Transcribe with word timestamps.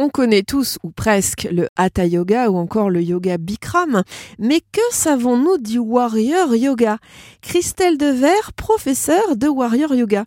On 0.00 0.10
connaît 0.10 0.44
tous, 0.44 0.78
ou 0.84 0.90
presque, 0.92 1.48
le 1.50 1.66
Hatha 1.74 2.06
Yoga 2.06 2.50
ou 2.50 2.56
encore 2.56 2.88
le 2.88 3.02
Yoga 3.02 3.36
Bikram, 3.36 4.04
mais 4.38 4.60
que 4.60 4.80
savons-nous 4.92 5.58
du 5.58 5.80
Warrior 5.80 6.54
Yoga? 6.54 6.98
Christelle 7.42 7.98
Dever, 7.98 8.52
professeure 8.54 9.34
de 9.34 9.48
Warrior 9.48 9.92
Yoga. 9.96 10.24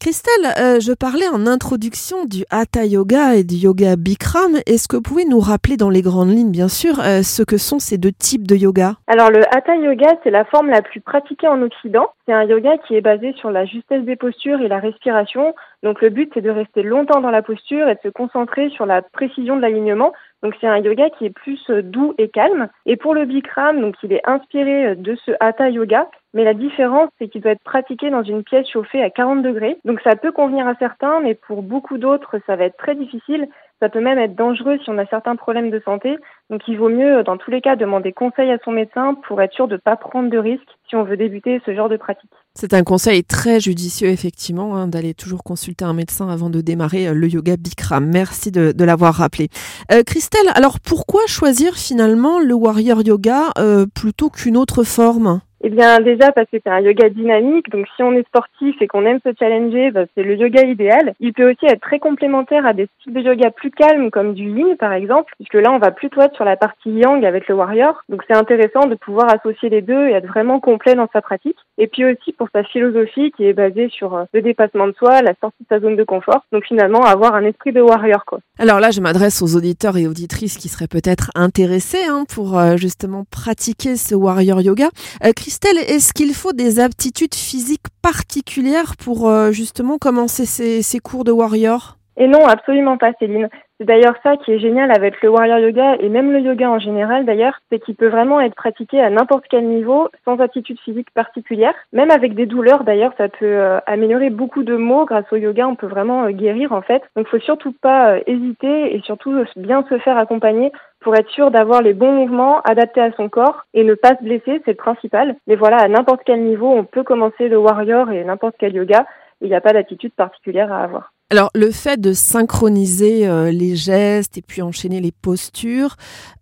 Christelle, 0.00 0.54
euh, 0.58 0.80
je 0.80 0.94
parlais 0.94 1.28
en 1.28 1.46
introduction 1.46 2.24
du 2.24 2.44
Hatha 2.48 2.86
Yoga 2.86 3.34
et 3.34 3.44
du 3.44 3.56
Yoga 3.56 3.96
Bikram. 3.96 4.56
Est-ce 4.64 4.88
que 4.88 4.96
vous 4.96 5.02
pouvez 5.02 5.26
nous 5.26 5.40
rappeler 5.40 5.76
dans 5.76 5.90
les 5.90 6.00
grandes 6.00 6.30
lignes, 6.30 6.50
bien 6.50 6.68
sûr, 6.68 7.00
euh, 7.00 7.20
ce 7.22 7.42
que 7.42 7.58
sont 7.58 7.78
ces 7.78 7.98
deux 7.98 8.10
types 8.10 8.46
de 8.46 8.56
yoga? 8.56 8.94
Alors 9.08 9.30
le 9.30 9.42
Hatha 9.54 9.76
Yoga, 9.76 10.14
c'est 10.24 10.30
la 10.30 10.46
forme 10.46 10.70
la 10.70 10.80
plus 10.80 11.02
pratiquée 11.02 11.48
en 11.48 11.60
Occident. 11.60 12.08
C'est 12.24 12.32
un 12.32 12.44
yoga 12.44 12.78
qui 12.88 12.94
est 12.94 13.02
basé 13.02 13.34
sur 13.34 13.50
la 13.50 13.66
justesse 13.66 14.02
des 14.04 14.16
postures 14.16 14.62
et 14.62 14.68
la 14.68 14.78
respiration. 14.78 15.54
Donc 15.82 16.00
le 16.00 16.08
but, 16.08 16.30
c'est 16.32 16.40
de 16.40 16.48
rester 16.48 16.82
longtemps 16.82 17.20
dans 17.20 17.30
la 17.30 17.42
posture 17.42 17.86
et 17.86 17.94
de 17.96 18.00
se 18.02 18.08
concentrer 18.08 18.70
sur 18.70 18.86
la 18.86 19.02
précision 19.02 19.54
de 19.54 19.60
l'alignement. 19.60 20.14
Donc 20.42 20.54
c'est 20.60 20.66
un 20.66 20.78
yoga 20.78 21.10
qui 21.10 21.26
est 21.26 21.30
plus 21.30 21.60
euh, 21.70 21.82
doux 21.82 22.14
et 22.18 22.28
calme. 22.28 22.68
Et 22.86 22.96
pour 22.96 23.14
le 23.14 23.24
Bikram, 23.24 23.80
donc 23.80 23.96
il 24.02 24.12
est 24.12 24.26
inspiré 24.26 24.88
euh, 24.88 24.94
de 24.94 25.14
ce 25.26 25.32
Hatha 25.40 25.68
Yoga, 25.68 26.08
mais 26.34 26.44
la 26.44 26.54
différence 26.54 27.10
c'est 27.18 27.28
qu'il 27.28 27.42
doit 27.42 27.52
être 27.52 27.62
pratiqué 27.62 28.10
dans 28.10 28.22
une 28.22 28.42
pièce 28.42 28.68
chauffée 28.68 29.02
à 29.02 29.10
40 29.10 29.42
degrés. 29.42 29.76
Donc 29.84 30.00
ça 30.02 30.16
peut 30.16 30.32
convenir 30.32 30.66
à 30.66 30.74
certains, 30.76 31.20
mais 31.20 31.34
pour 31.34 31.62
beaucoup 31.62 31.98
d'autres 31.98 32.38
ça 32.46 32.56
va 32.56 32.64
être 32.64 32.78
très 32.78 32.94
difficile. 32.94 33.48
Ça 33.80 33.88
peut 33.88 34.00
même 34.00 34.18
être 34.18 34.36
dangereux 34.36 34.78
si 34.84 34.90
on 34.90 34.98
a 34.98 35.06
certains 35.06 35.36
problèmes 35.36 35.70
de 35.70 35.80
santé. 35.84 36.16
Donc 36.50 36.60
il 36.68 36.76
vaut 36.76 36.90
mieux, 36.90 37.22
dans 37.24 37.38
tous 37.38 37.50
les 37.50 37.62
cas, 37.62 37.76
demander 37.76 38.12
conseil 38.12 38.50
à 38.50 38.58
son 38.62 38.72
médecin 38.72 39.14
pour 39.26 39.40
être 39.40 39.54
sûr 39.54 39.68
de 39.68 39.74
ne 39.74 39.78
pas 39.78 39.96
prendre 39.96 40.28
de 40.28 40.36
risques 40.36 40.68
si 40.88 40.96
on 40.96 41.04
veut 41.04 41.16
débuter 41.16 41.62
ce 41.64 41.74
genre 41.74 41.88
de 41.88 41.96
pratique. 41.96 42.30
C'est 42.54 42.74
un 42.74 42.82
conseil 42.82 43.24
très 43.24 43.58
judicieux, 43.58 44.08
effectivement, 44.08 44.76
hein, 44.76 44.86
d'aller 44.86 45.14
toujours 45.14 45.42
consulter 45.44 45.84
un 45.84 45.94
médecin 45.94 46.28
avant 46.28 46.50
de 46.50 46.60
démarrer 46.60 47.08
euh, 47.08 47.14
le 47.14 47.28
yoga 47.28 47.56
Bikram. 47.56 48.04
Merci 48.06 48.50
de, 48.50 48.74
l'avoir 48.84 49.14
rappelé. 49.14 49.48
Euh, 49.92 50.02
Christelle, 50.02 50.50
alors 50.54 50.78
pourquoi 50.80 51.22
choisir 51.26 51.76
finalement 51.76 52.38
le 52.38 52.52
warrior 52.52 53.02
yoga 53.02 53.50
euh, 53.58 53.86
plutôt 53.86 54.28
qu'une 54.28 54.56
autre 54.56 54.82
forme? 54.84 55.40
Eh 55.62 55.68
bien, 55.68 56.00
déjà 56.00 56.32
parce 56.32 56.48
que 56.50 56.56
c'est 56.64 56.70
un 56.70 56.80
yoga 56.80 57.10
dynamique, 57.10 57.68
donc 57.68 57.86
si 57.94 58.02
on 58.02 58.12
est 58.12 58.26
sportif 58.26 58.80
et 58.80 58.86
qu'on 58.86 59.04
aime 59.04 59.20
se 59.24 59.30
challenger, 59.38 59.90
bah, 59.90 60.04
c'est 60.14 60.22
le 60.22 60.34
yoga 60.34 60.62
idéal. 60.62 61.14
Il 61.20 61.34
peut 61.34 61.50
aussi 61.50 61.66
être 61.66 61.82
très 61.82 61.98
complémentaire 61.98 62.64
à 62.64 62.72
des 62.72 62.88
styles 63.00 63.12
de 63.12 63.20
yoga 63.20 63.50
plus 63.50 63.70
calmes, 63.70 64.10
comme 64.10 64.32
du 64.32 64.48
yin 64.48 64.76
par 64.78 64.94
exemple, 64.94 65.34
puisque 65.36 65.54
là 65.54 65.70
on 65.70 65.78
va 65.78 65.90
plutôt 65.90 66.22
être 66.22 66.34
sur 66.34 66.46
la 66.46 66.56
partie 66.56 66.90
yang 66.90 67.24
avec 67.26 67.46
le 67.46 67.54
warrior. 67.54 68.02
Donc 68.08 68.22
c'est 68.26 68.36
intéressant 68.36 68.86
de 68.86 68.94
pouvoir 68.94 69.28
associer 69.32 69.68
les 69.68 69.82
deux 69.82 70.08
et 70.08 70.12
être 70.12 70.26
vraiment 70.26 70.60
complet 70.60 70.94
dans 70.94 71.08
sa 71.12 71.20
pratique. 71.20 71.58
Et 71.80 71.88
puis 71.88 72.04
aussi 72.04 72.32
pour 72.32 72.48
sa 72.52 72.62
philosophie 72.62 73.32
qui 73.36 73.46
est 73.46 73.54
basée 73.54 73.88
sur 73.88 74.14
euh, 74.14 74.24
le 74.32 74.42
dépassement 74.42 74.86
de 74.86 74.92
soi, 74.92 75.22
la 75.22 75.34
sortie 75.40 75.62
de 75.62 75.68
sa 75.68 75.80
zone 75.80 75.96
de 75.96 76.04
confort. 76.04 76.44
Donc 76.52 76.64
finalement 76.64 77.00
avoir 77.02 77.34
un 77.34 77.44
esprit 77.44 77.72
de 77.72 77.80
warrior 77.80 78.24
quoi. 78.26 78.38
Alors 78.60 78.78
là, 78.78 78.90
je 78.90 79.00
m'adresse 79.00 79.40
aux 79.40 79.56
auditeurs 79.56 79.96
et 79.96 80.06
auditrices 80.06 80.58
qui 80.58 80.68
seraient 80.68 80.86
peut-être 80.86 81.30
intéressés 81.34 82.04
hein, 82.06 82.24
pour 82.28 82.58
euh, 82.58 82.76
justement 82.76 83.24
pratiquer 83.30 83.96
ce 83.96 84.14
warrior 84.14 84.60
yoga. 84.60 84.88
Euh, 85.24 85.32
Christelle, 85.34 85.78
est-ce 85.78 86.12
qu'il 86.12 86.34
faut 86.34 86.52
des 86.52 86.78
aptitudes 86.78 87.34
physiques 87.34 87.86
particulières 88.02 88.96
pour 89.02 89.30
euh, 89.30 89.50
justement 89.50 89.96
commencer 89.96 90.44
ces, 90.44 90.98
cours 90.98 91.24
de 91.24 91.32
warrior? 91.32 91.96
Et 92.18 92.28
non, 92.28 92.44
absolument 92.46 92.98
pas, 92.98 93.12
Céline. 93.18 93.48
C'est 93.80 93.86
d'ailleurs 93.86 94.16
ça 94.22 94.36
qui 94.36 94.52
est 94.52 94.58
génial 94.58 94.90
avec 94.94 95.22
le 95.22 95.30
warrior 95.30 95.58
yoga 95.58 95.96
et 96.00 96.10
même 96.10 96.32
le 96.32 96.40
yoga 96.40 96.70
en 96.70 96.78
général 96.78 97.24
d'ailleurs, 97.24 97.58
c'est 97.70 97.78
qu'il 97.78 97.94
peut 97.94 98.08
vraiment 98.08 98.38
être 98.38 98.54
pratiqué 98.54 99.00
à 99.00 99.08
n'importe 99.08 99.46
quel 99.48 99.64
niveau 99.64 100.10
sans 100.26 100.38
aptitude 100.38 100.78
physique 100.80 101.10
particulière. 101.14 101.72
Même 101.94 102.10
avec 102.10 102.34
des 102.34 102.44
douleurs 102.44 102.84
d'ailleurs, 102.84 103.14
ça 103.16 103.30
peut 103.30 103.46
euh, 103.46 103.78
améliorer 103.86 104.28
beaucoup 104.28 104.64
de 104.64 104.76
maux 104.76 105.06
grâce 105.06 105.24
au 105.32 105.36
yoga, 105.36 105.66
on 105.66 105.76
peut 105.76 105.86
vraiment 105.86 106.24
euh, 106.24 106.30
guérir 106.30 106.72
en 106.72 106.82
fait. 106.82 107.02
Donc 107.16 107.26
faut 107.28 107.38
surtout 107.38 107.72
pas 107.72 108.18
hésiter 108.26 108.94
et 108.94 109.00
surtout 109.00 109.34
bien 109.56 109.82
se 109.88 109.96
faire 109.96 110.18
accompagner 110.18 110.72
pour 111.00 111.16
être 111.16 111.30
sûr 111.30 111.50
d'avoir 111.50 111.80
les 111.80 111.94
bons 111.94 112.12
mouvements 112.12 112.60
adaptés 112.64 113.00
à 113.00 113.12
son 113.12 113.30
corps 113.30 113.64
et 113.72 113.82
ne 113.82 113.94
pas 113.94 114.14
se 114.14 114.22
blesser, 114.22 114.60
c'est 114.66 114.72
le 114.72 114.74
principal. 114.74 115.36
Mais 115.46 115.56
voilà, 115.56 115.78
à 115.78 115.88
n'importe 115.88 116.20
quel 116.26 116.42
niveau, 116.42 116.70
on 116.70 116.84
peut 116.84 117.02
commencer 117.02 117.48
le 117.48 117.56
warrior 117.56 118.10
et 118.10 118.24
n'importe 118.24 118.56
quel 118.58 118.74
yoga. 118.74 119.06
Il 119.40 119.48
n'y 119.48 119.54
a 119.54 119.62
pas 119.62 119.72
d'attitude 119.72 120.12
particulière 120.12 120.70
à 120.70 120.82
avoir. 120.82 121.12
Alors, 121.32 121.50
le 121.54 121.70
fait 121.70 122.00
de 122.00 122.12
synchroniser 122.12 123.28
euh, 123.28 123.52
les 123.52 123.76
gestes 123.76 124.36
et 124.36 124.42
puis 124.42 124.62
enchaîner 124.62 125.00
les 125.00 125.12
postures, 125.12 125.94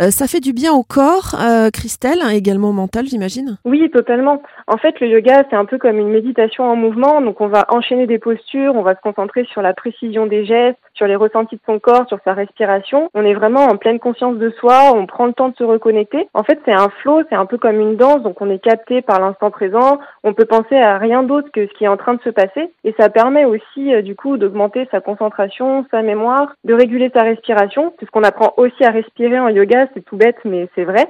euh, 0.00 0.10
ça 0.10 0.28
fait 0.28 0.38
du 0.38 0.52
bien 0.52 0.72
au 0.72 0.84
corps, 0.84 1.34
euh, 1.40 1.70
Christelle, 1.70 2.20
hein, 2.22 2.28
également 2.28 2.70
au 2.70 2.72
mental, 2.72 3.04
j'imagine? 3.06 3.58
Oui, 3.64 3.90
totalement. 3.90 4.40
En 4.68 4.76
fait, 4.76 5.00
le 5.00 5.08
yoga, 5.08 5.42
c'est 5.50 5.56
un 5.56 5.64
peu 5.64 5.78
comme 5.78 5.98
une 5.98 6.10
méditation 6.10 6.62
en 6.62 6.76
mouvement. 6.76 7.20
Donc, 7.20 7.40
on 7.40 7.48
va 7.48 7.66
enchaîner 7.70 8.06
des 8.06 8.20
postures, 8.20 8.76
on 8.76 8.82
va 8.82 8.94
se 8.94 9.00
concentrer 9.00 9.44
sur 9.50 9.60
la 9.60 9.74
précision 9.74 10.26
des 10.26 10.46
gestes, 10.46 10.78
sur 10.96 11.06
les 11.06 11.14
ressentis 11.14 11.56
de 11.56 11.60
son 11.66 11.78
corps, 11.78 12.08
sur 12.08 12.18
sa 12.24 12.32
respiration. 12.32 13.08
On 13.14 13.24
est 13.24 13.34
vraiment 13.34 13.64
en 13.64 13.76
pleine 13.76 13.98
conscience 13.98 14.36
de 14.38 14.50
soi, 14.50 14.92
on 14.94 15.06
prend 15.06 15.26
le 15.26 15.32
temps 15.32 15.50
de 15.50 15.56
se 15.56 15.64
reconnecter. 15.64 16.28
En 16.34 16.42
fait, 16.42 16.58
c'est 16.64 16.72
un 16.72 16.88
flow, 17.02 17.22
c'est 17.28 17.36
un 17.36 17.46
peu 17.46 17.58
comme 17.58 17.80
une 17.80 17.96
danse, 17.96 18.22
donc 18.22 18.40
on 18.40 18.50
est 18.50 18.58
capté 18.58 19.02
par 19.02 19.20
l'instant 19.20 19.50
présent. 19.50 19.98
On 20.24 20.34
peut 20.34 20.44
penser 20.46 20.76
à 20.76 20.98
rien 20.98 21.22
d'autre 21.22 21.50
que 21.52 21.66
ce 21.66 21.72
qui 21.74 21.84
est 21.84 21.88
en 21.88 21.96
train 21.96 22.14
de 22.14 22.22
se 22.22 22.30
passer. 22.30 22.72
Et 22.84 22.94
ça 22.98 23.08
permet 23.08 23.44
aussi, 23.44 24.02
du 24.02 24.16
coup, 24.16 24.36
d'augmenter 24.36 24.88
sa 24.90 25.00
concentration, 25.00 25.86
sa 25.90 26.02
mémoire, 26.02 26.54
de 26.64 26.74
réguler 26.74 27.10
sa 27.14 27.22
respiration. 27.22 27.92
C'est 27.98 28.06
ce 28.06 28.10
qu'on 28.10 28.24
apprend 28.24 28.54
aussi 28.56 28.84
à 28.84 28.90
respirer 28.90 29.38
en 29.38 29.48
yoga, 29.48 29.86
c'est 29.94 30.04
tout 30.04 30.16
bête, 30.16 30.38
mais 30.44 30.68
c'est 30.74 30.84
vrai. 30.84 31.06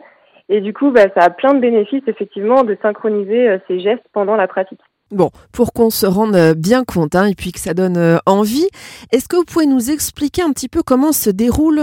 Et 0.48 0.60
du 0.60 0.72
coup, 0.72 0.90
bah, 0.90 1.06
ça 1.14 1.24
a 1.24 1.30
plein 1.30 1.54
de 1.54 1.60
bénéfices, 1.60 2.06
effectivement, 2.06 2.62
de 2.62 2.76
synchroniser 2.80 3.48
euh, 3.48 3.58
ses 3.66 3.80
gestes 3.80 4.06
pendant 4.12 4.36
la 4.36 4.46
pratique. 4.46 4.80
Bon, 5.12 5.30
pour 5.52 5.72
qu'on 5.72 5.90
se 5.90 6.04
rende 6.04 6.34
euh, 6.34 6.54
bien 6.56 6.82
compte 6.82 7.14
hein, 7.14 7.26
et 7.26 7.34
puis 7.36 7.52
que 7.52 7.60
ça 7.60 7.74
donne 7.74 7.96
euh, 7.96 8.16
envie, 8.26 8.66
est-ce 9.12 9.28
que 9.28 9.36
vous 9.36 9.44
pouvez 9.44 9.66
nous 9.66 9.92
expliquer 9.92 10.42
un 10.42 10.50
petit 10.50 10.68
peu 10.68 10.82
comment 10.82 11.12
se 11.12 11.30
déroule 11.30 11.80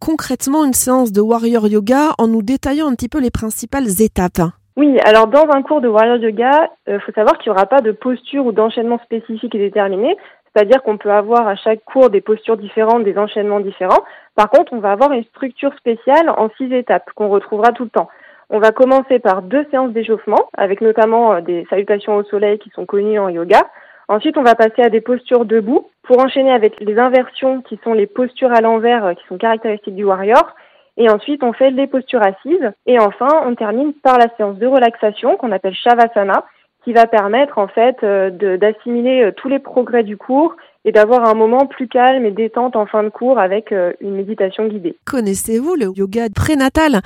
concrètement 0.00 0.64
une 0.64 0.72
séance 0.72 1.10
de 1.10 1.20
Warrior 1.20 1.66
Yoga 1.66 2.14
en 2.18 2.28
nous 2.28 2.42
détaillant 2.42 2.86
un 2.86 2.94
petit 2.94 3.08
peu 3.08 3.20
les 3.20 3.32
principales 3.32 4.00
étapes? 4.00 4.40
Oui, 4.76 4.98
alors 5.04 5.26
dans 5.26 5.46
un 5.52 5.62
cours 5.62 5.80
de 5.80 5.88
Warrior 5.88 6.18
Yoga, 6.18 6.70
il 6.86 7.00
faut 7.00 7.12
savoir 7.12 7.38
qu'il 7.38 7.50
n'y 7.50 7.56
aura 7.56 7.66
pas 7.66 7.80
de 7.80 7.90
posture 7.90 8.46
ou 8.46 8.52
d'enchaînement 8.52 9.00
spécifique 9.04 9.54
et 9.54 9.58
déterminé. 9.58 10.16
C'est-à-dire 10.54 10.82
qu'on 10.82 10.98
peut 10.98 11.12
avoir 11.12 11.46
à 11.46 11.56
chaque 11.56 11.84
cours 11.84 12.10
des 12.10 12.20
postures 12.20 12.56
différentes, 12.56 13.04
des 13.04 13.18
enchaînements 13.18 13.60
différents. 13.60 14.02
Par 14.34 14.50
contre, 14.50 14.72
on 14.72 14.80
va 14.80 14.92
avoir 14.92 15.12
une 15.12 15.24
structure 15.24 15.74
spéciale 15.76 16.30
en 16.30 16.48
six 16.56 16.72
étapes 16.72 17.10
qu'on 17.14 17.28
retrouvera 17.28 17.72
tout 17.72 17.84
le 17.84 17.90
temps. 17.90 18.08
On 18.52 18.58
va 18.58 18.72
commencer 18.72 19.20
par 19.20 19.42
deux 19.42 19.64
séances 19.70 19.92
d'échauffement, 19.92 20.48
avec 20.56 20.80
notamment 20.80 21.34
euh, 21.34 21.40
des 21.40 21.64
salutations 21.70 22.16
au 22.16 22.24
soleil 22.24 22.58
qui 22.58 22.68
sont 22.70 22.84
connues 22.84 23.20
en 23.20 23.28
yoga. 23.28 23.60
Ensuite, 24.08 24.36
on 24.36 24.42
va 24.42 24.56
passer 24.56 24.82
à 24.82 24.88
des 24.88 25.00
postures 25.00 25.44
debout 25.44 25.88
pour 26.02 26.18
enchaîner 26.18 26.50
avec 26.50 26.80
les 26.80 26.98
inversions 26.98 27.62
qui 27.62 27.78
sont 27.84 27.92
les 27.92 28.08
postures 28.08 28.50
à 28.50 28.60
l'envers 28.60 29.04
euh, 29.04 29.14
qui 29.14 29.24
sont 29.28 29.38
caractéristiques 29.38 29.94
du 29.94 30.02
warrior. 30.02 30.56
Et 30.96 31.08
ensuite, 31.08 31.44
on 31.44 31.52
fait 31.52 31.70
les 31.70 31.86
postures 31.86 32.26
assises. 32.26 32.72
Et 32.86 32.98
enfin, 32.98 33.28
on 33.46 33.54
termine 33.54 33.92
par 33.94 34.18
la 34.18 34.26
séance 34.36 34.58
de 34.58 34.66
relaxation 34.66 35.36
qu'on 35.36 35.52
appelle 35.52 35.74
Shavasana, 35.74 36.44
qui 36.82 36.92
va 36.92 37.06
permettre 37.06 37.58
en 37.58 37.68
fait 37.68 38.02
euh, 38.02 38.30
d'assimiler 38.56 39.30
tous 39.36 39.48
les 39.48 39.60
progrès 39.60 40.02
du 40.02 40.16
cours 40.16 40.56
et 40.84 40.92
d'avoir 40.92 41.28
un 41.28 41.34
moment 41.34 41.66
plus 41.66 41.88
calme 41.88 42.24
et 42.24 42.30
détente 42.30 42.76
en 42.76 42.86
fin 42.86 43.02
de 43.02 43.08
cours 43.08 43.38
avec 43.38 43.72
euh, 43.72 43.92
une 44.00 44.14
méditation 44.14 44.66
guidée. 44.66 44.96
Connaissez-vous 45.04 45.74
le 45.74 45.86
yoga 45.94 46.28
prénatal? 46.34 47.00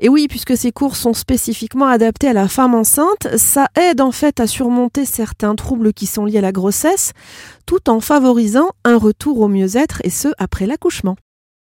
Et 0.00 0.08
oui, 0.08 0.26
puisque 0.28 0.56
ces 0.56 0.72
cours 0.72 0.96
sont 0.96 1.12
spécifiquement 1.12 1.86
adaptés 1.86 2.28
à 2.28 2.32
la 2.32 2.48
femme 2.48 2.74
enceinte, 2.74 3.28
ça 3.36 3.68
aide 3.76 4.00
en 4.00 4.10
fait 4.10 4.40
à 4.40 4.46
surmonter 4.46 5.04
certains 5.04 5.54
troubles 5.54 5.92
qui 5.92 6.06
sont 6.06 6.24
liés 6.24 6.38
à 6.38 6.42
la 6.42 6.52
grossesse, 6.52 7.12
tout 7.66 7.88
en 7.88 8.00
favorisant 8.00 8.70
un 8.84 8.96
retour 8.96 9.40
au 9.40 9.48
mieux-être 9.48 10.00
et 10.04 10.10
ce 10.10 10.28
après 10.38 10.66
l'accouchement. 10.66 11.16